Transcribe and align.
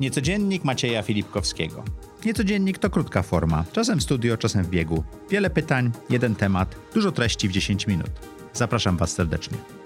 Niecodziennik 0.00 0.64
Macieja 0.64 1.02
Filipkowskiego. 1.02 1.84
Niecodziennik 2.24 2.78
to 2.78 2.90
krótka 2.90 3.22
forma, 3.22 3.64
czasem 3.72 3.98
w 3.98 4.02
studio, 4.02 4.36
czasem 4.36 4.64
w 4.64 4.68
biegu. 4.70 5.04
Wiele 5.30 5.50
pytań, 5.50 5.90
jeden 6.10 6.34
temat, 6.34 6.76
dużo 6.94 7.12
treści 7.12 7.48
w 7.48 7.52
10 7.52 7.86
minut. 7.86 8.10
Zapraszam 8.52 8.96
Was 8.96 9.12
serdecznie. 9.12 9.81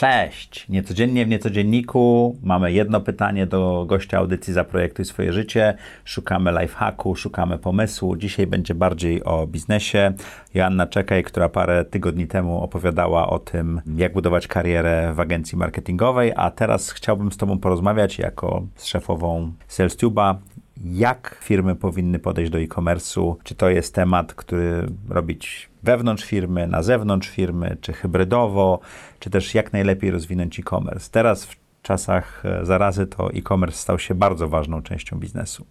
Cześć! 0.00 0.68
Niecodziennie 0.68 1.26
w 1.26 1.28
Niecodzienniku 1.28 2.36
mamy 2.42 2.72
jedno 2.72 3.00
pytanie 3.00 3.46
do 3.46 3.84
gościa 3.88 4.18
audycji 4.18 4.52
Zaprojektuj 4.52 5.04
swoje 5.04 5.32
życie. 5.32 5.76
Szukamy 6.04 6.52
lifehacku, 6.60 7.16
szukamy 7.16 7.58
pomysłu. 7.58 8.16
Dzisiaj 8.16 8.46
będzie 8.46 8.74
bardziej 8.74 9.24
o 9.24 9.46
biznesie. 9.46 10.12
Joanna 10.54 10.86
Czekaj, 10.86 11.22
która 11.22 11.48
parę 11.48 11.84
tygodni 11.84 12.26
temu 12.26 12.62
opowiadała 12.62 13.30
o 13.30 13.38
tym, 13.38 13.80
jak 13.96 14.12
budować 14.12 14.46
karierę 14.46 15.12
w 15.14 15.20
agencji 15.20 15.58
marketingowej, 15.58 16.32
a 16.36 16.50
teraz 16.50 16.90
chciałbym 16.90 17.32
z 17.32 17.36
Tobą 17.36 17.58
porozmawiać 17.58 18.18
jako 18.18 18.62
z 18.76 18.86
szefową 18.86 19.52
SalesTube'a, 19.68 20.34
jak 20.84 21.38
firmy 21.40 21.76
powinny 21.76 22.18
podejść 22.18 22.52
do 22.52 22.60
e-commerce'u, 22.60 23.34
czy 23.44 23.54
to 23.54 23.70
jest 23.70 23.94
temat, 23.94 24.34
który 24.34 24.86
robić 25.08 25.70
wewnątrz 25.82 26.24
firmy, 26.24 26.66
na 26.66 26.82
zewnątrz 26.82 27.28
firmy, 27.28 27.76
czy 27.80 27.92
hybrydowo, 27.92 28.80
czy 29.18 29.30
też 29.30 29.54
jak 29.54 29.72
najlepiej 29.72 30.10
rozwinąć 30.10 30.60
e-commerce. 30.60 31.10
Teraz 31.10 31.44
w 31.44 31.56
czasach 31.82 32.42
e, 32.46 32.66
zarazy 32.66 33.06
to 33.06 33.32
e-commerce 33.32 33.78
stał 33.78 33.98
się 33.98 34.14
bardzo 34.14 34.48
ważną 34.48 34.82
częścią 34.82 35.18
biznesu. 35.18 35.66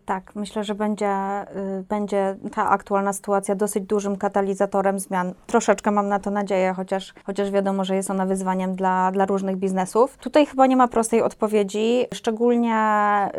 Y, 0.00 0.04
tak, 0.06 0.34
myślę, 0.34 0.64
że 0.64 0.74
będzie, 0.74 1.42
y, 1.78 1.84
będzie 1.88 2.36
ta 2.54 2.70
aktualna 2.70 3.12
sytuacja 3.12 3.54
dosyć 3.54 3.84
dużym 3.84 4.16
katalizatorem 4.16 4.98
zmian. 4.98 5.32
Troszeczkę 5.46 5.90
mam 5.90 6.08
na 6.08 6.18
to 6.18 6.30
nadzieję, 6.30 6.72
chociaż, 6.76 7.14
chociaż 7.24 7.50
wiadomo, 7.50 7.84
że 7.84 7.96
jest 7.96 8.10
ona 8.10 8.26
wyzwaniem 8.26 8.74
dla, 8.74 9.12
dla 9.12 9.26
różnych 9.26 9.56
biznesów. 9.56 10.18
Tutaj 10.18 10.46
chyba 10.46 10.66
nie 10.66 10.76
ma 10.76 10.88
prostej 10.88 11.22
odpowiedzi. 11.22 12.06
Szczególnie 12.14 12.76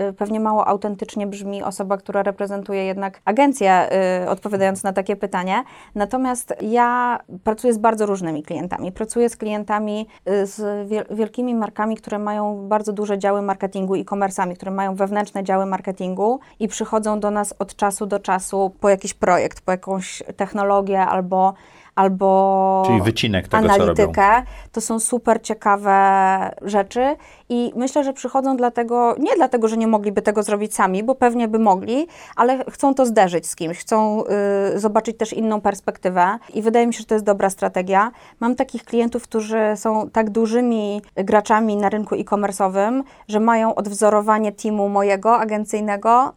y, 0.10 0.14
pewnie 0.14 0.40
mało 0.40 0.68
autentycznie 0.68 1.28
brzmi 1.28 1.64
osoba, 1.64 1.98
która 1.98 2.24
reprezentuje 2.24 2.86
jednak 2.86 3.22
agencję, 3.26 3.90
odpowiadając 4.28 4.84
na 4.84 4.94
takie 4.94 5.16
pytanie. 5.16 5.64
Natomiast 5.96 6.54
ja 6.62 7.20
pracuję 7.44 7.74
z 7.74 7.78
bardzo 7.78 8.06
różnymi 8.06 8.44
klientami. 8.44 8.92
Pracuję 8.92 9.30
z 9.30 9.38
klientami 9.38 10.08
z 10.44 10.88
wielkimi 11.12 11.56
markami, 11.56 11.96
które 11.96 12.20
mają 12.20 12.68
bardzo 12.68 12.94
duże 12.94 13.20
działy 13.20 13.42
marketingu 13.42 13.96
e-commerce'ami, 13.96 14.56
które 14.56 14.72
mają 14.72 14.96
wewnętrzne 14.96 15.44
działy 15.44 15.66
marketingu 15.66 16.40
i 16.60 16.68
przychodzą 16.68 17.20
do 17.20 17.32
nas 17.32 17.54
od 17.60 17.76
czasu 17.76 18.06
do 18.06 18.20
czasu 18.20 18.72
po 18.80 18.90
jakiś 18.90 19.14
projekt, 19.14 19.62
po 19.62 19.72
jakąś 19.72 20.24
technologię 20.38 21.02
albo 21.02 21.54
albo 21.96 22.84
Czyli 22.88 23.02
wycinek 23.02 23.48
tego, 23.48 23.74
analitykę. 23.74 24.44
To 24.72 24.82
są 24.82 25.00
super 25.00 25.42
ciekawe 25.42 25.92
rzeczy 26.62 27.16
i 27.50 27.72
myślę, 27.76 28.04
że 28.04 28.14
przychodzą 28.14 28.58
dlatego, 28.58 29.16
nie 29.20 29.36
dlatego, 29.36 29.68
że 29.68 29.78
nie 29.78 29.88
mogliby 29.88 30.22
tego 30.22 30.44
zrobić 30.44 30.76
sami, 30.76 31.04
bo 31.04 31.16
pewnie 31.16 31.48
by 31.48 31.60
mogli, 31.60 32.08
ale 32.36 32.64
chcą 32.70 32.94
to 32.94 33.06
zderzyć 33.06 33.48
z 33.48 33.56
kimś, 33.56 33.78
chcą 33.78 34.24
y, 34.76 34.80
zobaczyć 34.80 35.18
też 35.18 35.34
inną 35.34 35.62
perspektywę 35.62 36.38
i 36.54 36.62
wydaje 36.62 36.88
mi 36.88 36.94
się, 36.94 37.00
że 37.00 37.06
to 37.06 37.16
jest 37.16 37.26
dobra 37.26 37.50
strategia. 37.50 38.12
Mam 38.40 38.56
takich 38.56 38.84
klientów, 38.84 39.24
którzy 39.24 39.60
są 39.76 40.10
tak 40.10 40.30
dużymi 40.30 41.02
graczami 41.16 41.78
na 41.78 41.90
rynku 41.90 42.16
e-commerce'owym, 42.16 43.04
że 43.28 43.40
mają 43.40 43.76
odwzorowanie 43.76 44.52
teamu 44.52 44.90
mojego 44.90 45.40
agencyjnego 45.40 46.34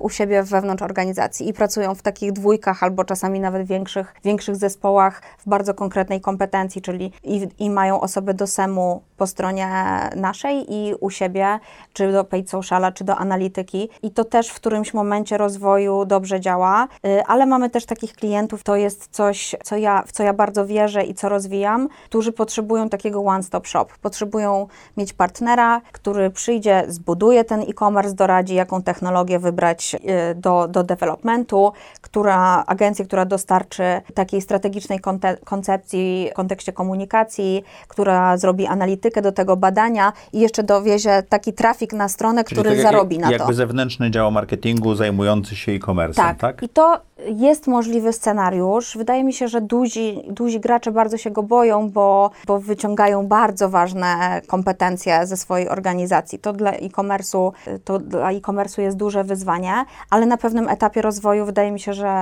u 0.00 0.10
siebie 0.10 0.42
wewnątrz 0.42 0.82
organizacji 0.82 1.48
i 1.48 1.52
pracują 1.52 1.94
w 1.94 2.02
takich 2.02 2.32
dwójkach 2.32 2.82
albo 2.82 3.04
czasami 3.04 3.40
nawet 3.40 3.66
większych, 3.66 4.14
większych 4.24 4.56
zespołach 4.56 5.22
w 5.38 5.48
bardzo 5.48 5.74
konkretnej 5.74 6.20
kompetencji, 6.20 6.82
czyli 6.82 7.12
i, 7.24 7.48
i 7.58 7.70
mają 7.70 8.00
osoby 8.00 8.34
do 8.34 8.46
SEM-u 8.46 9.02
po 9.16 9.26
stronie 9.26 9.68
naszej 10.16 10.74
i 10.74 10.94
u 11.00 11.10
siebie, 11.10 11.58
czy 11.92 12.12
do 12.12 12.24
paid 12.24 12.50
sociala, 12.50 12.92
czy 12.92 13.04
do 13.04 13.16
analityki. 13.16 13.88
I 14.02 14.10
to 14.10 14.24
też 14.24 14.48
w 14.48 14.54
którymś 14.54 14.94
momencie 14.94 15.38
rozwoju 15.38 16.04
dobrze 16.04 16.40
działa, 16.40 16.88
y, 17.06 17.24
ale 17.26 17.46
mamy 17.46 17.70
też 17.70 17.86
takich 17.86 18.12
klientów, 18.12 18.62
to 18.62 18.76
jest 18.76 19.08
coś, 19.10 19.54
co 19.64 19.76
ja, 19.76 20.02
w 20.06 20.12
co 20.12 20.22
ja 20.22 20.32
bardzo 20.32 20.66
wierzę 20.66 21.04
i 21.04 21.14
co 21.14 21.28
rozwijam, 21.28 21.88
którzy 22.04 22.32
potrzebują 22.32 22.88
takiego 22.88 23.20
one-stop 23.20 23.66
shop, 23.66 23.86
potrzebują 24.02 24.66
mieć 24.96 25.12
partnera, 25.12 25.80
który 25.92 26.30
przyjdzie, 26.30 26.84
zbuduje 26.88 27.44
ten 27.44 27.60
e-commerce, 27.60 28.14
doradzi, 28.14 28.54
jaką 28.54 28.82
technologię 28.82 29.38
wybrać, 29.38 29.96
Y, 30.06 30.34
do, 30.34 30.68
do 30.68 30.84
developmentu, 30.84 31.72
która, 32.00 32.64
agencja, 32.66 33.04
która 33.04 33.24
dostarczy 33.24 33.82
takiej 34.14 34.40
strategicznej 34.40 35.00
koncepcji 35.44 36.28
w 36.32 36.34
kontekście 36.34 36.72
komunikacji, 36.72 37.64
która 37.88 38.36
zrobi 38.36 38.66
analitykę 38.66 39.05
do 39.22 39.32
tego 39.32 39.56
badania 39.56 40.12
i 40.32 40.40
jeszcze 40.40 40.62
dowiezie 40.62 41.22
taki 41.28 41.52
trafik 41.52 41.92
na 41.92 42.08
stronę, 42.08 42.44
Czyli 42.44 42.56
który 42.56 42.70
tak 42.70 42.82
zarobi 42.82 43.18
na 43.18 43.22
jakby 43.22 43.38
to. 43.38 43.42
Jakby 43.42 43.54
zewnętrzny 43.54 44.10
dział 44.10 44.30
marketingu 44.30 44.94
zajmujący 44.94 45.56
się 45.56 45.72
e-commerce, 45.72 46.22
tak. 46.22 46.38
tak? 46.38 46.62
I 46.62 46.68
to 46.68 47.00
jest 47.18 47.66
możliwy 47.66 48.12
scenariusz. 48.12 48.96
Wydaje 48.96 49.24
mi 49.24 49.32
się, 49.32 49.48
że 49.48 49.60
duzi, 49.60 50.22
duzi 50.28 50.60
gracze 50.60 50.92
bardzo 50.92 51.16
się 51.16 51.30
go 51.30 51.42
boją, 51.42 51.90
bo, 51.90 52.30
bo 52.46 52.60
wyciągają 52.60 53.26
bardzo 53.26 53.68
ważne 53.68 54.40
kompetencje 54.46 55.26
ze 55.26 55.36
swojej 55.36 55.68
organizacji. 55.68 56.38
To 56.38 56.52
dla 56.52 56.72
e-commerce'u, 56.72 57.52
to 57.84 57.98
dla 57.98 58.32
e-commerce'u 58.32 58.80
jest 58.80 58.96
duże 58.96 59.24
wyzwanie, 59.24 59.84
ale 60.10 60.26
na 60.26 60.36
pewnym 60.36 60.68
etapie 60.68 61.02
rozwoju 61.02 61.44
wydaje 61.44 61.72
mi 61.72 61.80
się, 61.80 61.92
że, 61.92 62.12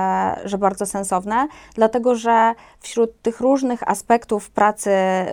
że 0.45 0.57
bardzo 0.57 0.85
sensowne, 0.85 1.47
dlatego 1.73 2.15
że 2.15 2.53
wśród 2.79 3.21
tych 3.21 3.39
różnych 3.41 3.89
aspektów 3.89 4.49
pracy 4.49 4.89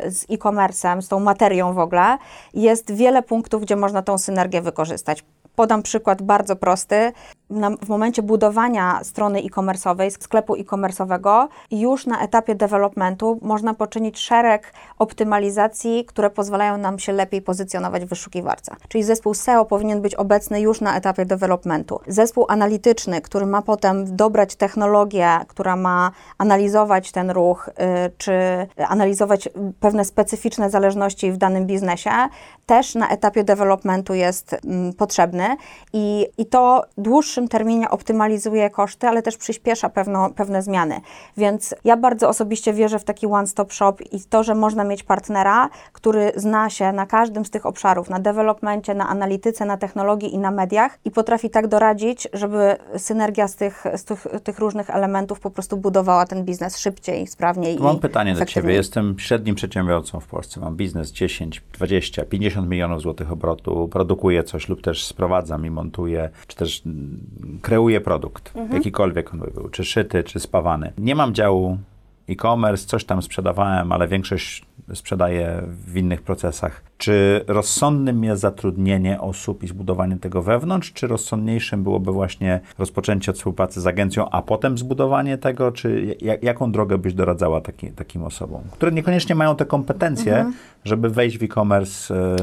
z 0.07 0.25
e-commerce'em, 0.31 1.03
z 1.03 1.09
tą 1.09 1.21
materią 1.21 1.42
w 1.73 1.79
ogóle, 1.79 2.19
jest 2.55 2.95
wiele 2.95 3.23
punktów, 3.23 3.63
gdzie 3.63 3.77
można 3.77 4.03
tą 4.03 4.19
synergię 4.19 4.63
wykorzystać. 4.63 5.25
Podam 5.55 5.83
przykład 5.83 6.23
bardzo 6.23 6.57
prosty 6.57 7.13
na, 7.53 7.71
w 7.71 7.89
momencie 7.89 8.23
budowania 8.23 9.01
strony 9.05 9.39
e-commerce'owej, 9.39 10.11
sklepu 10.11 10.57
e-commerce'owego, 10.57 11.49
już 11.71 12.07
na 12.07 12.23
etapie 12.23 12.55
developmentu 12.55 13.39
można 13.43 13.75
poczynić 13.75 14.19
szereg 14.19 14.73
optymalizacji, 14.99 16.05
które 16.05 16.31
pozwalają 16.31 16.79
nam 16.79 16.99
się 16.99 17.13
lepiej 17.13 17.43
pozycjonować 17.43 18.05
w 18.05 18.09
wyszukiwarce. 18.09 18.77
Czyli 18.89 19.05
zespół 19.05 19.35
SEO 19.35 19.65
powinien 19.65 20.01
być 20.01 20.15
obecny 20.15 20.61
już 20.61 20.81
na 20.81 20.97
etapie 20.97 21.25
developmentu. 21.27 22.01
Zespół 22.07 22.47
analityczny, 22.49 23.21
który 23.21 23.47
ma 23.47 23.63
potem 23.63 24.17
dobrać 24.17 24.57
technologię, 24.57 25.29
która 25.49 25.77
ma 25.77 26.11
analizować 26.39 27.13
ten 27.13 27.31
ruch, 27.31 27.69
y, 27.69 27.73
czy 28.19 28.33
analizować 28.89 29.49
pewne 29.81 30.05
specyficzne 30.05 30.71
zależności 30.71 31.33
w 31.33 31.37
danym 31.37 31.67
biznesie, 31.67 32.11
też 32.67 32.95
na 32.95 33.09
etapie 33.09 33.45
developmentu 33.45 34.15
jest 34.15 34.57
mm, 34.65 34.93
potrzebny 34.93 35.57
i, 35.93 36.27
i 36.39 36.47
to 36.47 36.85
dłuższym 36.99 37.42
dłuższym 37.43 37.49
terminie 37.49 37.91
optymalizuje 37.91 38.71
koszty, 38.71 39.09
ale 39.09 39.23
też 39.23 39.37
przyspiesza 39.37 39.89
pewno, 39.89 40.31
pewne 40.31 40.63
zmiany. 40.63 41.01
Więc 41.37 41.75
ja 41.85 41.97
bardzo 41.97 42.29
osobiście 42.29 42.73
wierzę 42.73 42.99
w 42.99 43.05
taki 43.05 43.27
one-stop 43.27 43.73
shop 43.73 43.95
i 44.13 44.21
to, 44.21 44.43
że 44.43 44.55
można 44.55 44.85
mieć 44.85 45.03
partnera, 45.03 45.69
który 45.93 46.33
zna 46.37 46.71
się 46.71 46.93
na 46.93 47.07
każdym 47.07 47.45
z 47.45 47.51
tych 47.51 47.67
obszarów, 47.67 48.11
na 48.11 48.19
developmencie, 48.19 48.95
na 48.95 49.09
analityce, 49.09 49.65
na 49.65 49.77
technologii 49.77 50.35
i 50.35 50.39
na 50.39 50.51
mediach 50.51 50.99
i 51.05 51.11
potrafi 51.11 51.51
tak 51.51 51.67
doradzić, 51.67 52.29
żeby 52.33 52.77
synergia 52.97 53.49
z 53.49 53.57
tych, 53.57 53.85
z 53.97 54.05
tych, 54.05 54.27
tych 54.45 54.59
różnych 54.59 54.91
elementów 54.91 55.41
po 55.41 55.51
prostu 55.51 55.77
budowała 55.77 56.27
ten 56.27 56.45
biznes 56.45 56.79
szybciej, 56.79 57.27
sprawniej. 57.27 57.79
Mam 57.79 57.99
pytanie 57.99 58.35
do 58.35 58.45
Ciebie. 58.45 58.75
Jestem 58.75 59.19
średnim 59.19 59.55
przedsiębiorcą 59.55 60.21
w 60.21 60.27
Polsce. 60.27 60.61
Mam 60.61 60.77
biznes 60.77 61.13
10, 61.13 61.63
20, 61.73 62.25
50 62.25 62.69
milionów 62.69 63.01
złotych 63.01 63.33
obrotu. 63.33 63.89
Produkuję 63.89 64.45
coś 64.45 64.69
lub 64.69 64.83
też 64.83 65.05
sprowadzam 65.05 65.67
i 65.67 65.71
montuję, 65.71 66.31
czy 66.47 66.57
też 66.57 66.83
kreuję 67.63 68.01
produkt, 68.01 68.57
mhm. 68.57 68.73
jakikolwiek 68.73 69.35
on 69.35 69.41
by 69.41 69.51
był, 69.55 69.69
czy 69.69 69.85
szyty, 69.85 70.25
czy 70.25 70.41
spawany. 70.41 70.93
Nie 70.99 71.15
mam 71.15 71.35
działu 71.35 71.79
e-commerce, 72.29 72.87
coś 72.87 73.05
tam 73.05 73.23
sprzedawałem, 73.23 73.93
ale 73.93 74.09
większość 74.09 74.67
sprzedaję 74.95 75.63
w 75.87 75.97
innych 75.97 76.23
procesach. 76.23 76.83
Czy 76.99 77.45
rozsądnym 77.47 78.25
jest 78.25 78.43
zatrudnienie 78.43 79.21
osób 79.21 79.63
i 79.63 79.69
zbudowanie 79.69 80.17
tego 80.17 80.43
wewnątrz, 80.43 80.93
czy 80.93 81.07
rozsądniejszym 81.07 81.83
byłoby 81.83 82.13
właśnie 82.13 82.61
rozpoczęcie 82.79 83.31
od 83.31 83.37
współpracy 83.37 83.81
z 83.81 83.87
agencją, 83.87 84.31
a 84.31 84.43
potem 84.43 84.79
zbudowanie 84.79 85.39
tego, 85.39 85.73
czy 85.73 86.17
jaką 86.43 86.73
drogę 86.73 86.99
byś 86.99 87.15
doradzała 87.15 87.61
taki, 87.61 87.91
takim 87.91 88.25
osobom, 88.25 88.63
które 88.73 88.93
niekoniecznie 88.93 89.35
mają 89.35 89.57
te 89.57 89.65
kompetencje, 89.65 90.37
mhm. 90.37 90.55
żeby 90.85 91.11
wejść 91.11 91.39
w 91.39 91.43
e-commerce 91.43 92.15
e, 92.15 92.37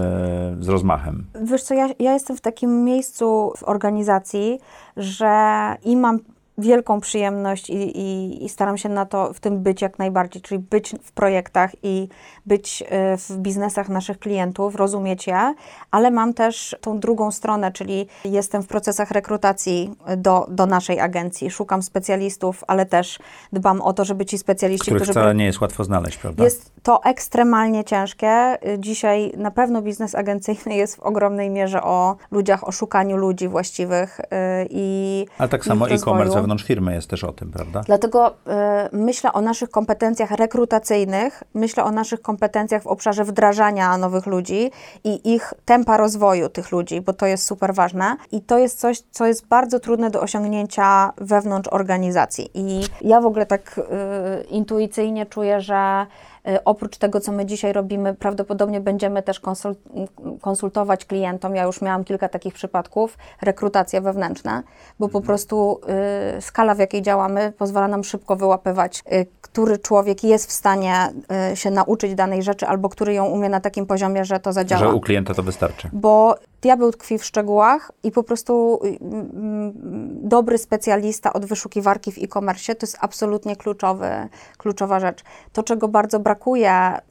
z 0.60 0.70
rozmachem? 0.70 1.26
Wiesz 1.44 1.64
co, 1.64 1.74
ja, 1.74 1.90
ja 2.00 2.14
jestem 2.14 2.38
w 2.38 2.42
takim 2.42 2.84
miejscu 2.84 3.54
w 3.58 3.64
organizacji, 3.64 4.60
że 4.98 5.76
i 5.84 5.98
mam 5.98 6.20
wielką 6.60 7.00
przyjemność 7.00 7.70
i, 7.70 7.74
i, 7.74 8.46
i, 8.46 8.50
staram 8.50 8.78
się 8.78 8.90
na 8.90 9.06
to, 9.06 9.34
w 9.34 9.40
tym 9.40 9.60
być 9.60 9.82
jak 9.82 10.00
najbardziej, 10.00 10.42
czyli 10.42 10.60
być 10.60 10.96
w 11.04 11.12
projektach 11.12 11.72
i 11.84 12.08
być 12.46 12.84
e, 12.90 13.18
w 13.18 13.38
biznesach 13.38 13.90
naszych 13.90 14.20
klientów, 14.20 14.76
rozumieć 14.76 15.28
je, 15.28 15.56
ale 15.92 16.12
mam 16.12 16.34
też 16.34 16.76
tą 16.82 17.00
drugą 17.00 17.32
stronę, 17.32 17.72
czyli 17.72 18.08
jestem 18.26 18.64
w 18.64 18.68
procesach 18.68 19.12
rekrutacji 19.12 19.92
do, 20.18 20.48
do 20.50 20.66
naszej 20.66 21.00
agencji. 21.00 21.52
Szukam 21.52 21.84
specjalistów, 21.84 22.64
ale 22.68 22.86
też 22.86 23.20
dbam 23.54 23.82
o 23.82 23.94
to, 23.94 24.06
żeby 24.06 24.26
ci 24.26 24.38
specjaliści, 24.38 24.86
Których 24.86 25.02
którzy... 25.02 25.12
wcale 25.12 25.36
nie 25.36 25.46
jest 25.46 25.62
łatwo 25.62 25.84
znaleźć, 25.84 26.18
prawda? 26.18 26.44
Jest 26.44 26.72
to 26.84 27.04
ekstremalnie 27.04 27.84
ciężkie. 27.84 28.58
Dzisiaj 28.78 29.34
na 29.38 29.52
pewno 29.52 29.82
biznes 29.82 30.16
agencyjny 30.16 30.76
jest 30.76 30.96
w 30.96 31.00
ogromnej 31.00 31.50
mierze 31.50 31.84
o 31.84 32.16
ludziach, 32.32 32.68
o 32.68 32.72
szukaniu 32.72 33.18
ludzi 33.18 33.48
właściwych 33.48 34.20
y, 34.20 34.26
i 34.70 35.26
Ale 35.38 35.50
tak 35.50 35.66
samo 35.66 35.90
e-commerce 35.90 36.42
wewnątrz 36.50 36.64
firmy 36.64 36.94
jest 36.94 37.10
też 37.10 37.24
o 37.24 37.34
tym, 37.34 37.52
prawda? 37.52 37.82
Dlatego 37.86 38.30
y, 38.30 38.34
myślę 38.92 39.34
o 39.34 39.42
naszych 39.42 39.70
kompetencjach 39.70 40.32
rekrutacyjnych, 40.32 41.44
myślę 41.54 41.84
o 41.84 41.92
naszych 41.92 42.22
kompetencjach 42.22 42.84
w 42.84 42.88
obszarze 42.88 43.24
wdrażania 43.24 43.98
nowych 43.98 44.26
ludzi 44.26 44.72
i 45.04 45.34
ich 45.34 45.54
tempa 45.66 45.98
rozwoju 45.98 46.50
tych 46.50 46.72
ludzi, 46.72 47.02
bo 47.02 47.14
to 47.14 47.26
jest 47.26 47.46
super 47.46 47.74
ważne. 47.74 48.18
I 48.32 48.42
to 48.42 48.58
jest 48.58 48.80
coś, 48.80 49.02
co 49.12 49.26
jest 49.26 49.48
bardzo 49.48 49.80
trudne 49.80 50.10
do 50.10 50.22
osiągnięcia 50.22 51.14
wewnątrz 51.18 51.70
organizacji. 51.72 52.50
I 52.54 52.82
ja 53.02 53.22
w 53.22 53.26
ogóle 53.26 53.46
tak 53.46 53.78
y, 53.78 54.44
intuicyjnie 54.44 55.26
czuję, 55.26 55.62
że 55.62 56.06
oprócz 56.66 56.98
tego, 56.98 57.20
co 57.20 57.32
my 57.32 57.46
dzisiaj 57.46 57.74
robimy, 57.74 58.14
prawdopodobnie 58.14 58.82
będziemy 58.82 59.24
też 59.24 59.42
konsultować 60.42 61.06
klientom. 61.06 61.56
Ja 61.56 61.64
już 61.64 61.82
miałam 61.82 62.04
kilka 62.04 62.30
takich 62.30 62.54
przypadków, 62.54 63.18
rekrutacje 63.42 64.02
wewnętrzne, 64.02 64.64
bo 65.00 65.08
po 65.08 65.18
mhm. 65.18 65.26
prostu 65.26 65.82
y, 66.38 66.42
skala, 66.42 66.76
w 66.76 66.80
jakiej 66.80 67.02
działamy, 67.02 67.54
pozwala 67.58 67.88
nam 67.88 68.04
szybko 68.04 68.36
wyłapywać, 68.36 69.04
y, 69.14 69.26
który 69.42 69.78
człowiek 69.78 70.24
jest 70.24 70.50
w 70.50 70.52
stanie 70.52 71.14
y, 71.52 71.56
się 71.56 71.72
nauczyć 71.72 72.16
danej 72.16 72.44
rzeczy, 72.44 72.68
albo 72.68 72.90
który 72.90 73.14
ją 73.14 73.26
umie 73.26 73.50
na 73.50 73.60
takim 73.60 73.86
poziomie, 73.86 74.26
że 74.26 74.40
to 74.40 74.54
zadziała. 74.54 74.82
Że 74.82 74.94
u 74.94 75.00
klienta 75.00 75.34
to 75.34 75.44
wystarczy. 75.44 75.90
Bo 75.94 76.36
diabeł 76.62 76.92
tkwi 76.92 77.18
w 77.18 77.26
szczegółach 77.26 77.92
i 78.04 78.12
po 78.12 78.24
prostu 78.24 78.80
dobry 80.22 80.58
specjalista 80.58 81.34
od 81.34 81.46
wyszukiwarki 81.46 82.12
w 82.12 82.18
e-commerce 82.18 82.76
to 82.76 82.86
jest 82.86 82.98
absolutnie 83.02 83.56
kluczowy, 83.56 84.10
kluczowa 84.58 85.00
rzecz. 85.00 85.24
To, 85.54 85.64
czego 85.64 85.88
bardzo 85.88 86.20
brakuje 86.20 86.39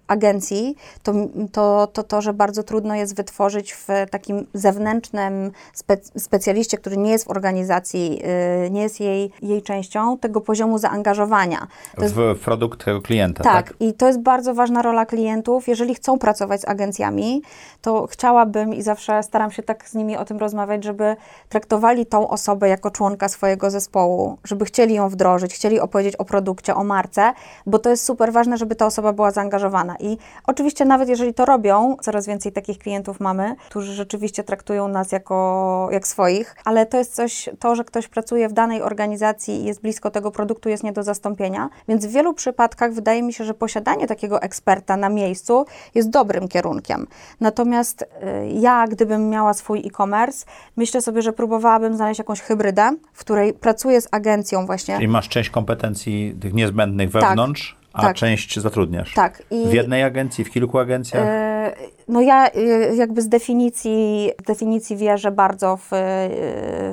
agencji, 0.09 0.77
to, 1.03 1.13
to, 1.53 1.89
to 1.93 2.03
to, 2.03 2.23
że 2.23 2.33
bardzo 2.33 2.63
trudno 2.63 2.95
jest 2.95 3.17
wytworzyć 3.17 3.73
w 3.73 3.89
takim 4.11 4.47
zewnętrznym 4.55 5.53
spe, 5.75 5.97
specjaliście, 6.17 6.79
który 6.79 6.97
nie 6.97 7.11
jest 7.11 7.25
w 7.25 7.31
organizacji, 7.31 8.23
yy, 8.63 8.71
nie 8.71 8.83
jest 8.83 9.01
jej, 9.01 9.31
jej 9.43 9.63
częścią, 9.63 10.19
tego 10.19 10.41
poziomu 10.41 10.79
zaangażowania. 10.79 11.67
To 11.95 12.01
w, 12.01 12.03
jest, 12.03 12.41
produkt 12.45 12.85
klienta, 13.03 13.45
tak, 13.45 13.69
tak? 13.69 13.77
i 13.81 13.95
to 13.95 14.07
jest 14.07 14.21
bardzo 14.21 14.55
ważna 14.55 14.83
rola 14.83 15.07
klientów. 15.07 15.69
Jeżeli 15.69 15.95
chcą 15.95 16.19
pracować 16.19 16.61
z 16.61 16.69
agencjami, 16.69 17.43
to 17.83 18.07
chciałabym 18.07 18.75
i 18.75 18.83
zawsze 18.83 19.23
staram 19.23 19.51
się 19.51 19.63
tak 19.63 19.89
z 19.89 19.95
nimi 19.95 20.17
o 20.17 20.25
tym 20.25 20.39
rozmawiać, 20.39 20.85
żeby 20.85 21.17
traktowali 21.49 22.07
tą 22.07 22.29
osobę 22.29 22.69
jako 22.69 22.91
członka 22.91 23.29
swojego 23.29 23.71
zespołu, 23.71 24.39
żeby 24.45 24.65
chcieli 24.65 24.95
ją 24.95 25.09
wdrożyć, 25.09 25.55
chcieli 25.55 25.81
opowiedzieć 25.81 26.17
o 26.17 26.25
produkcie, 26.25 26.75
o 26.75 26.85
marce, 26.85 27.33
bo 27.67 27.79
to 27.79 27.91
jest 27.91 28.05
super 28.05 28.33
ważne, 28.33 28.57
żeby 28.57 28.75
ta 28.75 28.87
osoba 28.87 29.08
była 29.13 29.31
zaangażowana. 29.31 29.97
I 30.01 30.19
oczywiście 30.47 30.85
nawet 30.85 31.09
jeżeli 31.09 31.35
to 31.35 31.45
robią, 31.45 31.97
coraz 32.03 32.27
więcej 32.27 32.53
takich 32.53 32.79
klientów 32.79 33.21
mamy, 33.21 33.55
którzy 33.69 33.95
rzeczywiście 33.95 34.45
traktują 34.45 34.89
nas 34.89 35.13
jako 35.13 35.89
jak 35.93 36.09
swoich, 36.09 36.57
ale 36.65 36.87
to 36.87 36.99
jest 36.99 37.15
coś, 37.15 37.49
to, 37.59 37.75
że 37.75 37.85
ktoś 37.85 38.09
pracuje 38.09 38.49
w 38.49 38.53
danej 38.53 38.83
organizacji 38.83 39.55
i 39.55 39.65
jest 39.65 39.83
blisko 39.83 40.11
tego 40.11 40.31
produktu, 40.31 40.69
jest 40.69 40.85
nie 40.85 40.93
do 40.93 41.03
zastąpienia. 41.03 41.69
Więc 41.89 42.07
w 42.07 42.11
wielu 42.11 42.35
przypadkach 42.35 42.93
wydaje 42.93 43.23
mi 43.23 43.33
się, 43.33 43.45
że 43.45 43.55
posiadanie 43.55 44.07
takiego 44.07 44.43
eksperta 44.43 44.97
na 44.97 45.09
miejscu 45.09 45.65
jest 45.95 46.11
dobrym 46.11 46.49
kierunkiem. 46.49 47.07
Natomiast 47.41 48.03
y, 48.03 48.07
ja, 48.49 48.85
gdybym 48.89 49.29
miała 49.29 49.55
swój 49.55 49.79
e-commerce, 49.87 50.47
myślę 50.77 51.03
sobie, 51.03 51.23
że 51.23 51.33
próbowałabym 51.33 51.97
znaleźć 51.97 52.19
jakąś 52.19 52.41
hybrydę, 52.41 52.93
w 53.13 53.21
której 53.21 53.53
pracuję 53.53 54.01
z 54.01 54.09
agencją 54.11 54.67
właśnie. 54.67 54.95
Czyli 54.95 55.09
masz 55.09 55.29
część 55.29 55.51
kompetencji 55.51 56.37
tych 56.41 56.55
niezbędnych 56.55 57.11
wewnątrz, 57.11 57.73
tak 57.73 57.78
a 57.99 58.03
tak. 58.03 58.17
część 58.17 58.61
zatrudniasz? 58.61 59.15
Tak. 59.15 59.43
I 59.51 59.69
w 59.69 59.73
jednej 59.73 60.03
agencji, 60.03 60.45
w 60.45 60.51
kilku 60.51 60.79
agencjach? 60.79 61.23
E, 61.27 61.73
no 62.09 62.21
ja 62.21 62.49
e, 62.51 62.61
jakby 62.97 63.23
z 63.23 63.29
definicji, 63.29 64.31
definicji 64.47 64.97
wierzę 64.97 65.31
bardzo 65.31 65.77
w, 65.77 65.91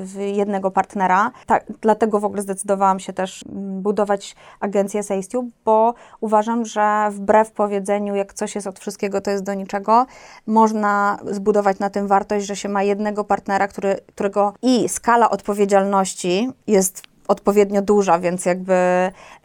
w, 0.03 0.19
jednego 0.35 0.71
partnera. 0.71 1.31
Tak, 1.45 1.65
dlatego 1.81 2.19
w 2.19 2.25
ogóle 2.25 2.41
zdecydowałam 2.41 2.99
się 2.99 3.13
też 3.13 3.43
budować 3.55 4.35
agencję 4.59 5.03
Sejstu, 5.03 5.49
bo 5.65 5.93
uważam, 6.19 6.65
że 6.65 7.07
wbrew 7.11 7.51
powiedzeniu, 7.51 8.15
jak 8.15 8.33
coś 8.33 8.55
jest 8.55 8.67
od 8.67 8.79
wszystkiego, 8.79 9.21
to 9.21 9.31
jest 9.31 9.43
do 9.43 9.53
niczego, 9.53 10.05
można 10.47 11.19
zbudować 11.31 11.79
na 11.79 11.89
tym 11.89 12.07
wartość, 12.07 12.45
że 12.45 12.55
się 12.55 12.69
ma 12.69 12.83
jednego 12.83 13.23
partnera, 13.23 13.67
który, 13.67 13.95
którego 14.07 14.53
i 14.61 14.89
skala 14.89 15.29
odpowiedzialności 15.29 16.49
jest 16.67 17.14
odpowiednio 17.27 17.81
duża, 17.81 18.19
więc 18.19 18.45
jakby 18.45 18.73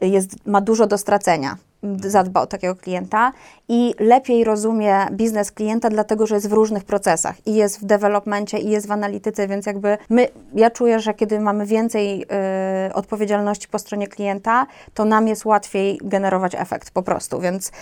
jest, 0.01 0.47
ma 0.47 0.61
dużo 0.61 0.87
do 0.87 0.99
stracenia 0.99 1.57
zadba 2.03 2.41
o 2.41 2.47
takiego 2.47 2.77
klienta 2.77 3.33
i 3.69 3.95
lepiej 3.99 4.45
rozumie 4.45 5.07
biznes 5.13 5.53
klienta, 5.53 5.91
dlatego 5.91 6.27
że 6.27 6.35
jest 6.35 6.49
w 6.49 6.53
różnych 6.53 6.85
procesach 6.85 7.47
i 7.47 7.55
jest 7.55 7.81
w 7.81 7.85
developmencie, 7.85 8.59
i 8.59 8.71
jest 8.71 8.87
w 8.87 8.93
analityce, 8.93 9.49
więc 9.49 9.67
jakby 9.67 9.99
my, 10.11 10.29
ja 10.55 10.71
czuję, 10.71 11.01
że 11.01 11.15
kiedy 11.15 11.41
mamy 11.41 11.67
więcej 11.67 12.23
y, 12.89 12.95
odpowiedzialności 12.95 13.69
po 13.69 13.79
stronie 13.79 14.09
klienta, 14.09 14.67
to 14.95 15.05
nam 15.05 15.29
jest 15.29 15.45
łatwiej 15.45 15.99
generować 16.05 16.55
efekt 16.55 16.91
po 16.91 17.03
prostu, 17.03 17.41
więc 17.41 17.69
y, 17.69 17.73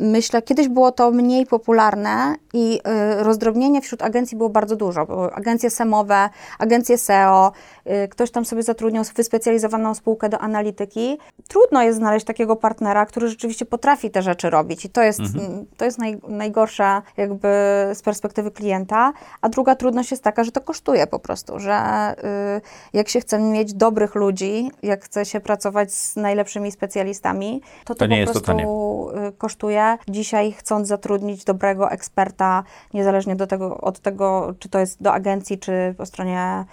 myślę, 0.00 0.42
kiedyś 0.42 0.68
było 0.68 0.92
to 0.92 1.10
mniej 1.10 1.46
popularne 1.46 2.34
i 2.52 2.80
y, 3.20 3.22
rozdrobnienie 3.22 3.80
wśród 3.80 4.02
agencji 4.02 4.36
było 4.36 4.50
bardzo 4.50 4.76
dużo. 4.76 5.06
Były 5.06 5.32
agencje 5.34 5.70
SEMowe, 5.70 6.30
agencje 6.58 6.98
SEO, 6.98 7.52
y, 7.86 8.08
ktoś 8.08 8.30
tam 8.30 8.44
sobie 8.44 8.62
zatrudniał 8.62 9.04
wyspecjalizowaną 9.16 9.94
spółkę 9.94 10.28
do 10.28 10.38
analityki. 10.38 11.18
Trudno 11.48 11.82
jest 11.82 11.98
znaleźć 11.98 12.26
takiego 12.26 12.56
partnera, 12.56 13.06
który 13.06 13.28
rzeczywiście 13.38 13.64
potrafi 13.64 14.10
te 14.10 14.22
rzeczy 14.22 14.50
robić 14.50 14.84
i 14.84 14.88
to 14.88 15.02
jest, 15.02 15.20
mhm. 15.20 15.66
to 15.76 15.84
jest 15.84 15.98
naj, 15.98 16.20
najgorsza 16.28 17.02
jakby 17.16 17.48
z 17.94 18.02
perspektywy 18.02 18.50
klienta, 18.50 19.12
a 19.40 19.48
druga 19.48 19.74
trudność 19.74 20.10
jest 20.10 20.24
taka, 20.24 20.44
że 20.44 20.52
to 20.52 20.60
kosztuje 20.60 21.06
po 21.06 21.18
prostu, 21.18 21.58
że 21.58 22.14
y, 22.56 22.60
jak 22.92 23.08
się 23.08 23.20
chce 23.20 23.38
mieć 23.38 23.74
dobrych 23.74 24.14
ludzi, 24.14 24.70
jak 24.82 25.04
chce 25.04 25.24
się 25.24 25.40
pracować 25.40 25.92
z 25.92 26.16
najlepszymi 26.16 26.72
specjalistami, 26.72 27.62
to 27.84 27.94
to, 27.94 28.08
to 28.08 28.14
po 28.26 28.32
prostu 28.32 29.10
y, 29.28 29.32
kosztuje. 29.32 29.98
Dzisiaj 30.08 30.52
chcąc 30.52 30.88
zatrudnić 30.88 31.44
dobrego 31.44 31.90
eksperta, 31.90 32.64
niezależnie 32.94 33.36
do 33.36 33.46
tego, 33.46 33.80
od 33.80 34.00
tego, 34.00 34.54
czy 34.58 34.68
to 34.68 34.78
jest 34.78 35.02
do 35.02 35.12
agencji, 35.12 35.58
czy 35.58 35.94
po 35.98 36.06
stronie 36.06 36.64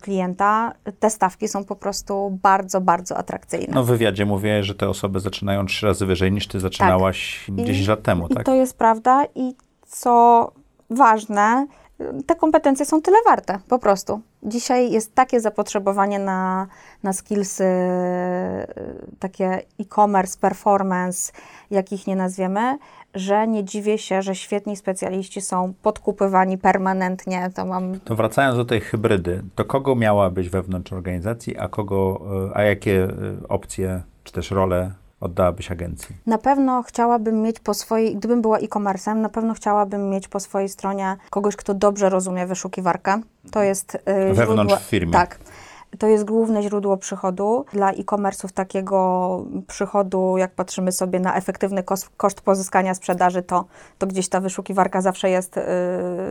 klienta, 0.00 0.72
te 0.98 1.10
stawki 1.10 1.48
są 1.48 1.64
po 1.64 1.76
prostu 1.76 2.38
bardzo, 2.42 2.80
bardzo 2.80 3.16
atrakcyjne. 3.16 3.74
No 3.74 3.84
w 3.84 3.86
wywiadzie 3.86 4.26
mówię, 4.26 4.64
że 4.64 4.74
te 4.74 4.88
osoby 4.88 5.20
zaczynają 5.20 5.66
trzy 5.66 5.86
razy 5.86 6.06
wyżej 6.06 6.32
niż 6.32 6.46
ty 6.46 6.60
zaczynałaś 6.60 7.44
tak. 7.56 7.66
10 7.66 7.88
lat 7.88 8.02
temu, 8.02 8.28
tak? 8.28 8.42
I 8.42 8.44
to 8.44 8.54
jest 8.54 8.78
prawda 8.78 9.24
i 9.34 9.54
co 9.86 10.52
ważne, 10.90 11.66
te 12.26 12.34
kompetencje 12.34 12.86
są 12.86 13.02
tyle 13.02 13.16
warte, 13.26 13.58
po 13.68 13.78
prostu. 13.78 14.20
Dzisiaj 14.42 14.90
jest 14.90 15.14
takie 15.14 15.40
zapotrzebowanie 15.40 16.18
na, 16.18 16.66
na 17.02 17.12
skillsy, 17.12 17.64
takie 19.18 19.62
e-commerce, 19.80 20.38
performance, 20.40 21.32
jakich 21.70 22.06
nie 22.06 22.16
nazwiemy, 22.16 22.78
że 23.14 23.46
nie 23.48 23.64
dziwię 23.64 23.98
się, 23.98 24.22
że 24.22 24.34
świetni 24.34 24.76
specjaliści 24.76 25.40
są 25.40 25.74
podkupywani 25.82 26.58
permanentnie. 26.58 27.50
To, 27.54 27.66
mam... 27.66 28.00
to 28.00 28.16
wracając 28.16 28.56
do 28.56 28.64
tej 28.64 28.80
hybrydy, 28.80 29.42
to 29.54 29.64
kogo 29.64 29.96
miała 29.96 30.30
być 30.30 30.48
wewnątrz 30.48 30.92
organizacji, 30.92 31.58
a 31.58 31.68
kogo, 31.68 32.20
e, 32.50 32.56
a 32.56 32.62
jakie 32.62 33.04
e, 33.04 33.08
opcje 33.48 34.02
czy 34.24 34.32
też 34.32 34.50
role 34.50 34.92
oddałabyś 35.20 35.72
agencji? 35.72 36.16
Na 36.26 36.38
pewno 36.38 36.82
chciałabym 36.82 37.42
mieć 37.42 37.60
po 37.60 37.74
swojej, 37.74 38.16
gdybym 38.16 38.42
była 38.42 38.58
e-commerce'em, 38.58 39.16
na 39.16 39.28
pewno 39.28 39.54
chciałabym 39.54 40.10
mieć 40.10 40.28
po 40.28 40.40
swojej 40.40 40.68
stronie 40.68 41.16
kogoś, 41.30 41.56
kto 41.56 41.74
dobrze 41.74 42.08
rozumie 42.08 42.46
wyszukiwarkę. 42.46 43.20
To 43.50 43.62
jest 43.62 43.98
yy, 44.06 44.34
Wewnątrz 44.34 44.72
źródło, 44.72 44.76
firmy. 44.76 45.12
Tak. 45.12 45.38
To 45.98 46.06
jest 46.06 46.24
główne 46.24 46.62
źródło 46.62 46.96
przychodu. 46.96 47.64
Dla 47.72 47.92
e-commerce'ów 47.92 48.52
takiego 48.52 49.44
przychodu, 49.66 50.38
jak 50.38 50.54
patrzymy 50.54 50.92
sobie 50.92 51.20
na 51.20 51.34
efektywny 51.34 51.82
koszt, 51.82 52.10
koszt 52.16 52.40
pozyskania 52.40 52.94
sprzedaży, 52.94 53.42
to, 53.42 53.64
to 53.98 54.06
gdzieś 54.06 54.28
ta 54.28 54.40
wyszukiwarka 54.40 55.00
zawsze 55.00 55.30
jest 55.30 55.56
yy, 55.56 55.62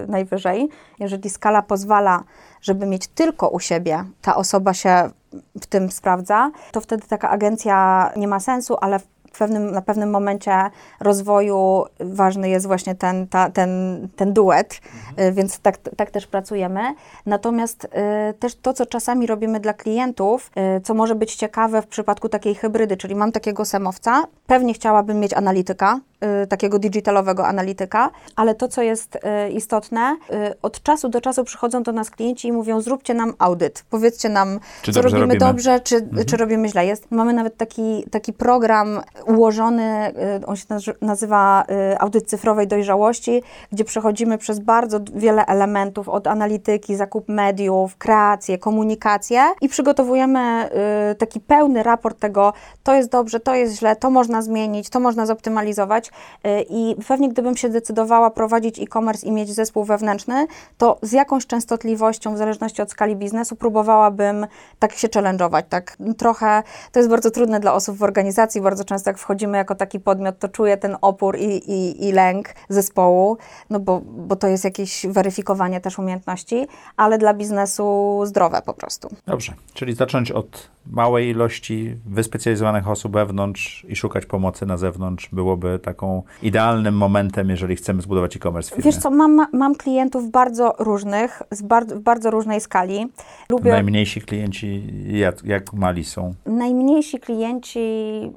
najwyżej. 0.07 0.69
Jeżeli 0.99 1.29
skala 1.29 1.61
pozwala, 1.61 2.23
żeby 2.61 2.85
mieć 2.85 3.07
tylko 3.07 3.49
u 3.49 3.59
siebie, 3.59 4.03
ta 4.21 4.35
osoba 4.35 4.73
się 4.73 5.09
w 5.61 5.65
tym 5.65 5.91
sprawdza, 5.91 6.51
to 6.71 6.81
wtedy 6.81 7.07
taka 7.07 7.29
agencja 7.29 8.09
nie 8.17 8.27
ma 8.27 8.39
sensu, 8.39 8.77
ale 8.81 8.99
pewnym, 9.37 9.71
na 9.71 9.81
pewnym 9.81 10.09
momencie 10.09 10.51
rozwoju 10.99 11.85
ważny 11.99 12.49
jest 12.49 12.67
właśnie 12.67 12.95
ten, 12.95 13.27
ta, 13.27 13.49
ten, 13.49 13.69
ten 14.15 14.33
duet, 14.33 14.81
y, 15.19 15.31
więc 15.31 15.59
tak, 15.59 15.77
tak 15.77 16.11
też 16.11 16.27
pracujemy. 16.27 16.81
Natomiast 17.25 17.83
y, 17.85 17.89
też 18.33 18.55
to, 18.55 18.73
co 18.73 18.85
czasami 18.85 19.27
robimy 19.27 19.59
dla 19.59 19.73
klientów, 19.73 20.51
y, 20.77 20.81
co 20.81 20.93
może 20.93 21.15
być 21.15 21.35
ciekawe 21.35 21.81
w 21.81 21.87
przypadku 21.87 22.29
takiej 22.29 22.55
hybrydy, 22.55 22.97
czyli 22.97 23.15
mam 23.15 23.31
takiego 23.31 23.65
semowca, 23.65 24.23
pewnie 24.47 24.73
chciałabym 24.73 25.19
mieć 25.19 25.33
analityka, 25.33 25.99
y, 26.43 26.47
takiego 26.47 26.79
digitalowego 26.79 27.47
analityka, 27.47 28.09
ale 28.35 28.55
to, 28.55 28.67
co 28.67 28.81
jest 28.81 29.15
y, 29.15 29.49
istotne, 29.51 30.17
y, 30.31 30.61
od 30.61 30.83
czasu 30.83 31.09
do 31.09 31.21
czasu 31.21 31.43
przychodzą 31.43 31.83
do 31.83 31.91
nas 31.91 32.09
klienci 32.09 32.47
i 32.47 32.51
mówią, 32.51 32.81
zróbcie 32.81 33.13
nam 33.13 33.33
audyt, 33.39 33.83
powiedzcie 33.89 34.29
nam, 34.29 34.59
Czy 34.81 34.93
co 34.93 35.01
robimy, 35.01 35.19
robimy? 35.21 35.39
dobrze, 35.39 35.79
czy, 35.79 36.07
czy 36.27 36.37
robimy 36.37 36.69
źle. 36.69 36.85
Jest, 36.85 37.11
mamy 37.11 37.33
nawet 37.33 37.57
taki, 37.57 38.05
taki 38.11 38.33
program 38.33 39.01
ułożony, 39.25 40.13
y, 40.41 40.45
on 40.45 40.55
się 40.55 40.65
nazy- 40.69 40.95
nazywa 41.01 41.63
y, 41.93 41.99
audyt 41.99 42.29
cyfrowej 42.29 42.67
dojrzałości, 42.67 43.43
gdzie 43.71 43.83
przechodzimy 43.83 44.37
przez 44.37 44.59
bardzo 44.59 44.99
wiele 45.15 45.45
elementów, 45.45 46.09
od 46.09 46.27
analityki, 46.27 46.95
zakup 46.95 47.29
mediów, 47.29 47.97
kreację, 47.97 48.57
komunikację 48.57 49.41
i 49.61 49.69
przygotowujemy 49.69 50.69
y, 51.11 51.15
taki 51.15 51.39
pełny 51.39 51.83
raport 51.83 52.19
tego, 52.19 52.53
to 52.83 52.93
jest 52.93 53.11
dobrze, 53.11 53.39
to 53.39 53.55
jest 53.55 53.79
źle, 53.79 53.95
to 53.95 54.09
można 54.09 54.41
zmienić, 54.41 54.89
to 54.89 54.99
można 54.99 55.25
zoptymalizować 55.25 56.11
i 56.69 56.95
pewnie 57.07 57.29
gdybym 57.29 57.57
się 57.57 57.69
decydowała 57.69 58.29
prowadzić 58.29 58.79
e-commerce 58.79 59.27
i 59.27 59.31
mieć 59.31 59.53
zespół 59.53 59.83
wewnętrzny, 59.83 60.47
to 60.77 60.97
z 61.01 61.11
jakąś 61.11 61.47
częstotliwością, 61.47 62.33
w 62.33 62.37
zależności 62.37 62.81
od 62.81 62.91
skali 62.91 63.15
biznesu, 63.15 63.55
próbowałabym 63.55 64.47
tak 64.79 64.93
się 64.93 65.07
challenge'ować, 65.07 65.63
tak 65.69 65.97
trochę, 66.17 66.63
to 66.91 66.99
jest 66.99 67.09
bardzo 67.09 67.31
trudne 67.31 67.59
dla 67.59 67.73
osób 67.73 67.97
w 67.97 68.03
organizacji, 68.03 68.61
bardzo 68.61 68.85
często 68.85 69.08
jak 69.09 69.17
wchodzimy 69.17 69.57
jako 69.57 69.75
taki 69.75 69.99
podmiot, 69.99 70.39
to 70.39 70.49
czuję 70.49 70.77
ten 70.77 70.97
opór 71.01 71.37
i, 71.37 71.71
i, 71.71 72.07
i 72.07 72.11
lęk 72.11 72.53
zespołu, 72.69 73.37
no 73.69 73.79
bo, 73.79 74.01
bo 74.01 74.35
to 74.35 74.47
jest 74.47 74.63
jakieś 74.63 75.05
weryfikowanie 75.09 75.81
też 75.81 75.99
umiejętności, 75.99 76.67
ale 76.97 77.17
dla 77.17 77.33
biznesu 77.33 78.19
zdrowe 78.25 78.61
po 78.65 78.73
prostu. 78.73 79.09
Dobrze, 79.27 79.53
czyli 79.73 79.93
zacząć 79.93 80.31
od 80.31 80.69
małej 80.91 81.29
ilości 81.29 81.95
wyspecjalizowanych 82.05 82.87
osób 82.87 83.13
wewnątrz 83.13 83.85
i 83.89 83.95
szukać 83.95 84.25
pomocy 84.25 84.65
na 84.65 84.77
zewnątrz 84.77 85.29
byłoby 85.31 85.79
taką 85.79 86.23
idealnym 86.41 86.97
momentem, 86.97 87.49
jeżeli 87.49 87.75
chcemy 87.75 88.01
zbudować 88.01 88.35
e-commerce 88.35 88.71
w 88.71 88.75
firmie. 88.75 88.91
Wiesz 88.91 89.01
co, 89.01 89.11
mam, 89.11 89.47
mam 89.53 89.75
klientów 89.75 90.31
bardzo 90.31 90.75
różnych, 90.79 91.41
z 91.51 91.61
bardzo, 91.61 91.95
w 91.95 91.99
bardzo 91.99 92.31
różnej 92.31 92.61
skali. 92.61 93.07
Lubię, 93.49 93.71
Najmniejsi 93.71 94.21
klienci 94.21 94.83
jak, 95.19 95.43
jak 95.43 95.73
mali 95.73 96.05
są? 96.05 96.33
Najmniejsi 96.45 97.19
klienci 97.19 97.79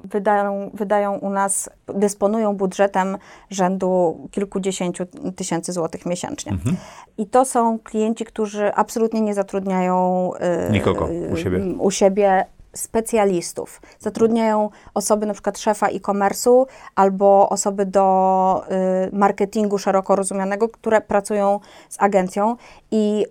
wydają, 0.03 0.62
wydają 0.73 1.13
u 1.17 1.29
nas, 1.29 1.69
dysponują 1.87 2.55
budżetem 2.57 3.17
rzędu 3.49 4.17
kilkudziesięciu 4.31 5.05
tysięcy 5.35 5.73
złotych 5.73 6.05
miesięcznie. 6.05 6.51
Mhm. 6.51 6.77
I 7.17 7.25
to 7.25 7.45
są 7.45 7.79
klienci, 7.79 8.25
którzy 8.25 8.73
absolutnie 8.73 9.21
nie 9.21 9.33
zatrudniają 9.33 10.31
y, 10.67 10.71
Nikogo 10.71 11.09
u 11.33 11.37
siebie. 11.37 11.57
y, 11.57 11.75
u 11.79 11.91
siebie 11.91 12.45
specjalistów. 12.75 13.81
Zatrudniają 13.99 14.69
osoby, 14.93 15.25
na 15.25 15.33
przykład 15.33 15.59
szefa 15.59 15.87
e-commerce'u 15.87 16.65
albo 16.95 17.49
osoby 17.49 17.85
do 17.85 18.65
y, 19.11 19.15
marketingu 19.15 19.77
szeroko 19.77 20.15
rozumianego, 20.15 20.69
które 20.69 21.01
pracują 21.01 21.59
z 21.89 22.01
agencją 22.01 22.55
i 22.91 23.25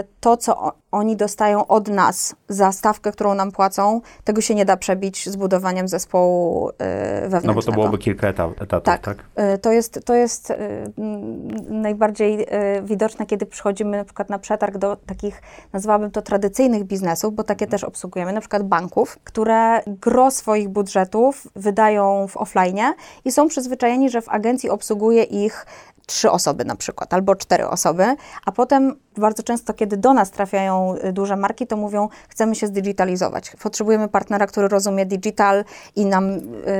y, 0.00 0.04
to, 0.24 0.36
co 0.36 0.72
oni 0.92 1.16
dostają 1.16 1.66
od 1.66 1.88
nas 1.88 2.36
za 2.48 2.72
stawkę, 2.72 3.12
którą 3.12 3.34
nam 3.34 3.52
płacą, 3.52 4.00
tego 4.24 4.40
się 4.40 4.54
nie 4.54 4.64
da 4.64 4.76
przebić 4.76 5.28
z 5.28 5.36
budowaniem 5.36 5.88
zespołu 5.88 6.68
y, 6.68 6.72
wewnętrznego. 7.20 7.46
No 7.46 7.54
bo 7.54 7.62
to 7.62 7.72
byłoby 7.72 7.98
kilka 7.98 8.28
eta- 8.32 8.52
etatów, 8.62 8.84
tak? 8.84 9.00
Tak. 9.00 9.18
Y, 9.54 9.58
To 9.58 9.72
jest, 9.72 10.00
to 10.04 10.14
jest 10.14 10.50
y, 10.50 10.56
najbardziej 11.68 12.46
widoczne, 12.82 13.26
kiedy 13.26 13.46
przychodzimy 13.46 13.96
na 13.96 14.04
przykład 14.04 14.30
na 14.30 14.38
przetarg 14.38 14.78
do 14.78 14.96
takich, 14.96 15.42
nazwałabym 15.72 16.10
to 16.10 16.22
tradycyjnych 16.22 16.84
biznesów, 16.84 17.34
bo 17.34 17.42
takie 17.44 17.66
też 17.66 17.84
obsługujemy, 17.84 18.32
na 18.32 18.40
przykład 18.40 18.62
banków, 18.62 19.18
które 19.24 19.80
gro 19.86 20.30
swoich 20.30 20.68
budżetów 20.68 21.46
wydają 21.56 22.26
w 22.28 22.36
offline 22.36 22.80
i 23.24 23.32
są 23.32 23.48
przyzwyczajeni, 23.48 24.10
że 24.10 24.22
w 24.22 24.28
agencji 24.28 24.70
obsługuje 24.70 25.22
ich 25.22 25.66
trzy 26.06 26.30
osoby 26.30 26.64
na 26.64 26.76
przykład, 26.76 27.14
albo 27.14 27.36
cztery 27.36 27.68
osoby, 27.68 28.04
a 28.46 28.52
potem 28.52 28.96
bardzo 29.16 29.42
często, 29.42 29.74
kiedy 29.74 29.96
do 29.96 30.14
nas 30.14 30.30
trafiają 30.30 30.94
y, 31.04 31.12
duże 31.12 31.36
marki, 31.36 31.66
to 31.66 31.76
mówią, 31.76 32.08
chcemy 32.28 32.54
się 32.54 32.66
zdigitalizować. 32.66 33.52
Potrzebujemy 33.62 34.08
partnera, 34.08 34.46
który 34.46 34.68
rozumie 34.68 35.06
digital 35.06 35.64
i 35.96 36.06
nam... 36.06 36.30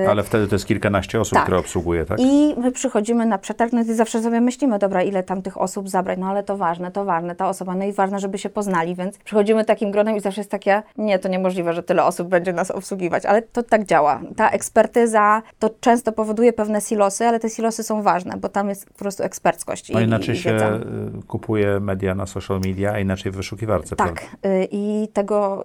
y, 0.04 0.08
Ale 0.10 0.22
wtedy 0.22 0.48
to 0.48 0.54
jest 0.54 0.66
kilkanaście 0.66 1.20
osób, 1.20 1.34
Tak. 1.34 1.42
które 1.42 1.58
obsługuje, 1.58 2.04
tak? 2.04 2.20
i 2.20 2.54
my 2.58 2.72
przychodzimy 2.72 3.26
na 3.26 3.38
przetarg, 3.38 3.72
no 3.72 3.80
i 3.80 3.84
zawsze 3.84 4.22
sobie 4.22 4.40
myślimy, 4.40 4.78
dobra, 4.78 5.02
ile 5.02 5.22
tam 5.22 5.42
tych 5.42 5.60
osób 5.60 5.88
zabrać, 5.88 6.18
no 6.18 6.26
ale 6.26 6.42
to 6.42 6.56
ważne, 6.56 6.90
to 6.90 7.04
ważne, 7.04 7.34
ta 7.34 7.48
osoba, 7.48 7.74
no 7.74 7.84
i 7.84 7.92
ważne, 7.92 8.18
żeby 8.18 8.38
się 8.38 8.48
poznali, 8.50 8.94
więc 8.94 9.18
przychodzimy 9.18 9.64
takim 9.64 9.90
gronem 9.90 10.16
i 10.16 10.20
zawsze 10.20 10.40
jest 10.40 10.50
takie, 10.50 10.82
nie, 10.96 11.18
to 11.18 11.28
niemożliwe, 11.28 11.72
że 11.72 11.82
tyle 11.82 12.04
osób 12.04 12.28
będzie 12.28 12.52
nas 12.52 12.70
obsługiwać, 12.70 13.26
ale 13.26 13.42
to 13.42 13.62
tak 13.62 13.84
działa. 13.84 14.20
Ta 14.36 14.50
ekspertyza 14.50 15.42
to 15.58 15.70
często 15.80 16.12
powoduje 16.12 16.52
pewne 16.52 16.80
silosy, 16.80 17.24
ale 17.26 17.40
te 17.40 17.50
silosy 17.50 17.82
są 17.82 18.02
ważne, 18.02 18.36
bo 18.36 18.48
tam 18.48 18.68
jest 18.68 18.86
po 18.86 18.94
prostu 18.98 19.13
eksperckość 19.20 19.92
No 19.92 20.00
i, 20.00 20.04
inaczej 20.04 20.34
i 20.34 20.38
się 20.38 20.80
y, 21.20 21.26
kupuje 21.26 21.80
media 21.80 22.14
na 22.14 22.26
social 22.26 22.60
media, 22.60 22.92
a 22.92 22.98
inaczej 22.98 23.32
w 23.32 23.36
wyszukiwarce, 23.36 23.96
prawda? 23.96 24.14
Tak, 24.14 24.36
y, 24.46 24.68
i 24.70 25.08
tego 25.12 25.64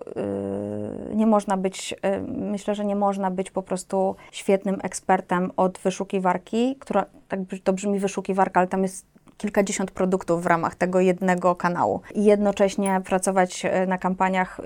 y, 1.12 1.16
nie 1.16 1.28
można 1.28 1.58
być, 1.58 1.96
myślę, 2.28 2.76
że 2.76 2.86
nie 2.86 2.96
można 2.96 3.32
być 3.32 3.52
po 3.52 3.64
prostu 3.64 4.16
świetnym 4.32 4.78
ekspertem 4.84 5.52
od 5.58 5.78
wyszukiwarki, 5.78 6.76
która, 6.80 7.06
tak 7.28 7.40
to 7.64 7.74
brzmi 7.74 8.00
wyszukiwarka, 8.00 8.60
ale 8.60 8.68
tam 8.68 8.84
jest 8.84 9.06
kilkadziesiąt 9.40 9.92
produktów 9.92 10.44
w 10.44 10.46
ramach 10.46 10.76
tego 10.76 11.00
jednego 11.00 11.56
kanału. 11.56 12.02
I 12.16 12.24
jednocześnie 12.26 13.02
pracować 13.06 13.66
y, 13.66 13.88
na 13.88 13.98
kampaniach 13.98 14.60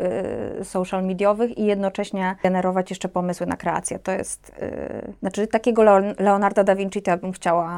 y, 0.62 0.66
social 0.66 1.06
mediowych 1.06 1.58
i 1.58 1.66
jednocześnie 1.66 2.36
generować 2.44 2.90
jeszcze 2.90 3.10
pomysły 3.10 3.48
na 3.48 3.58
kreację. 3.58 4.00
To 4.00 4.12
jest, 4.12 4.52
y, 4.62 5.14
znaczy 5.20 5.48
takiego 5.48 5.84
Leon- 5.84 6.16
Leonarda 6.20 6.64
da 6.64 6.76
Vinci 6.76 7.02
to 7.02 7.12
ja 7.12 7.18
bym 7.18 7.32
chciała 7.32 7.74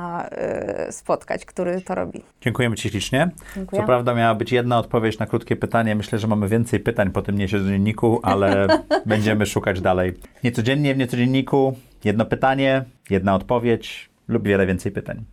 spotkać, 0.90 1.46
który 1.46 1.82
to 1.82 1.96
robi. 1.96 2.24
Dziękujemy 2.42 2.76
Ci 2.76 2.90
ślicznie. 2.90 3.30
Dziękuję. 3.56 3.82
Co 3.82 3.86
prawda 3.86 4.14
miała 4.14 4.36
być 4.36 4.52
jedna 4.52 4.80
odpowiedź 4.80 5.20
na 5.20 5.26
krótkie 5.26 5.56
pytanie. 5.56 5.96
Myślę, 5.96 6.20
że 6.20 6.28
mamy 6.28 6.48
więcej 6.48 6.80
pytań 6.80 7.12
po 7.12 7.22
tym 7.22 7.38
niecodzienniku, 7.38 8.20
ale 8.24 8.68
będziemy 9.06 9.46
szukać 9.46 9.82
dalej. 9.82 10.14
Niecodziennie 10.44 10.96
w 10.96 10.98
niecodzienniku 10.98 11.76
jedno 12.04 12.26
pytanie, 12.26 12.86
jedna 13.10 13.36
odpowiedź 13.36 14.10
lub 14.28 14.48
wiele 14.48 14.66
więcej 14.66 14.92
pytań. 14.92 15.26